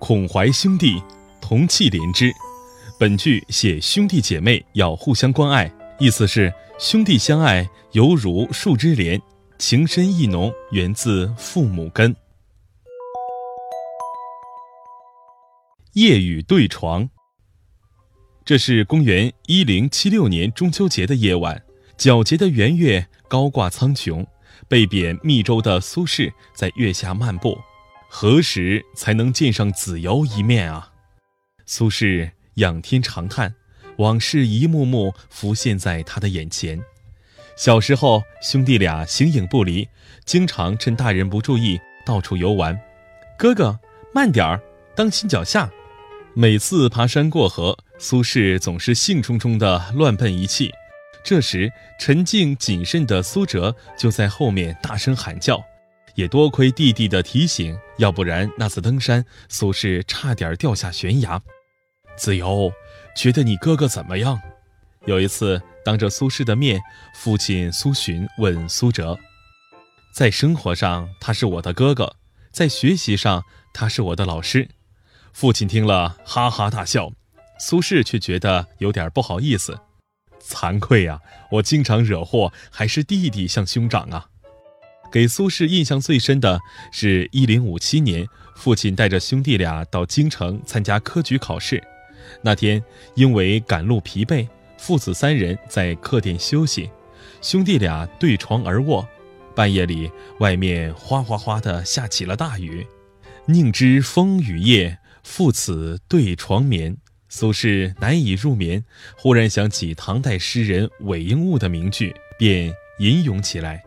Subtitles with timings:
[0.00, 1.00] 孔怀兄弟，
[1.42, 2.32] 同气连枝。
[2.98, 9.20] 本句写兄弟姐妹要互相关爱，意思是兄弟相爱犹如树枝连，
[9.58, 12.16] 情深意浓，源自父母根。
[15.92, 17.08] 夜雨对床。
[18.42, 21.62] 这是公元一零七六年中秋节的夜晚，
[21.98, 24.26] 皎洁的圆月高挂苍穹，
[24.66, 27.58] 被贬密州的苏轼在月下漫步。
[28.12, 30.90] 何时才能见上子由一面啊？
[31.64, 33.54] 苏轼仰天长叹，
[33.98, 36.82] 往事一幕幕浮现在他的眼前。
[37.56, 39.88] 小时候，兄弟俩形影不离，
[40.24, 42.78] 经常趁大人不注意到处游玩。
[43.38, 43.78] 哥哥，
[44.12, 44.60] 慢点儿，
[44.96, 45.70] 当心脚下。
[46.34, 50.72] 每次爬山过河，苏轼总是兴冲冲地乱奔一气。
[51.22, 55.64] 这时，沉静谨慎的苏辙就在后面大声喊叫。
[56.14, 61.40] 也多亏弟弟的提醒，要不然那次登山，苏轼差点掉下悬崖。
[62.16, 62.72] 子由，
[63.16, 64.40] 觉得你哥哥怎么样？
[65.06, 66.80] 有一次，当着苏轼的面，
[67.14, 69.18] 父亲苏洵问苏辙
[70.12, 72.16] ：“在生活上他是我的哥哥，
[72.52, 74.68] 在学习上他是我的老师。”
[75.32, 77.12] 父亲听了哈哈大笑，
[77.58, 79.78] 苏轼却觉得有点不好意思，
[80.42, 81.20] 惭愧呀，
[81.52, 84.26] 我经常惹祸，还是弟弟像兄长啊。
[85.10, 86.60] 给苏轼印象最深的
[86.92, 91.82] 是一零五七年，父亲带着兄弟俩到京城参加科举考试。
[92.42, 92.82] 那天
[93.14, 94.46] 因为赶路疲惫，
[94.78, 96.88] 父子三人在客店休息，
[97.42, 99.06] 兄弟俩对床而卧。
[99.52, 102.86] 半夜里，外面哗哗哗地下起了大雨。
[103.46, 106.96] 宁知风雨夜，父子对床眠。
[107.28, 108.84] 苏轼难以入眠，
[109.16, 113.82] 忽然想起唐代诗人韦应物的名句，便吟咏起来，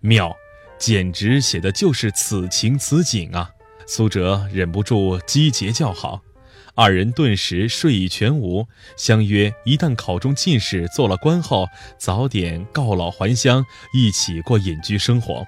[0.00, 0.34] 妙。
[0.78, 3.50] 简直写的就是此情此景啊！
[3.86, 6.22] 苏辙忍不住击节叫好，
[6.74, 8.66] 二人顿时睡意全无，
[8.96, 15.46] 相约一旦考中进士，做了官后，早点告老还乡，一起过隐居生活。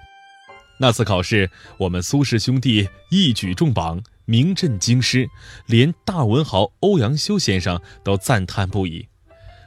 [0.78, 5.28] 那次考试，我们苏氏兄弟一举中榜，名震京师，
[5.66, 9.08] 连大文豪欧阳修先生都赞叹不已。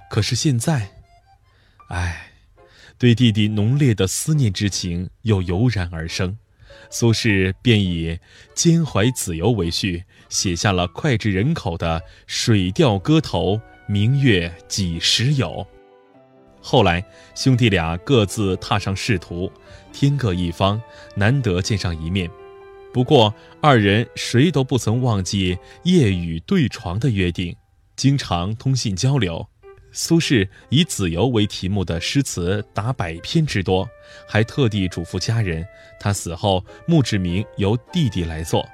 [0.09, 0.91] 可是现在，
[1.89, 2.28] 唉。
[2.99, 6.37] 对弟弟浓烈的思念之情又油然而生，
[6.89, 8.19] 苏轼便以
[8.53, 13.55] 兼怀子由为序，写下了脍炙人口的《水调歌头·
[13.87, 15.47] 明月几时有》。
[16.61, 17.01] 后来
[17.35, 19.49] 兄弟俩各自踏上仕途，
[19.93, 20.81] 天各一方，
[21.15, 22.29] 难得见上一面。
[22.91, 27.55] 不过二人谁都不曾忘记夜雨对床的约定，
[27.95, 29.47] 经常通信交流。
[30.01, 33.85] 苏轼以子由为题目的诗词达百篇之多，
[34.25, 35.67] 还特地嘱咐家人，
[35.99, 38.65] 他死后墓志铭由弟弟来做。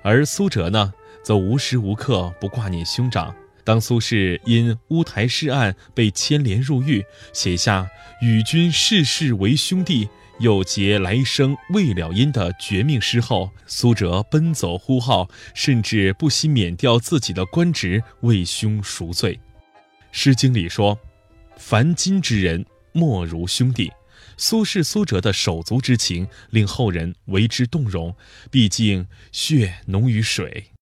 [0.00, 0.94] 而苏辙呢，
[1.24, 3.34] 则无时无刻不挂念兄长。
[3.64, 7.90] 当苏轼因乌台诗案被牵连入狱，写下
[8.22, 19.34] “与君世世为兄弟，又结来生未了因”的绝命诗后，苏辙奔走呼号，甚至不惜免掉自己的官职为兄赎罪。
[20.12, 20.98] 《诗经》里说
[21.56, 23.90] ：“凡今之人，莫如兄弟。”
[24.36, 28.14] 苏轼、苏辙的手足之情令后人为之动容。
[28.50, 30.72] 毕竟血浓于水。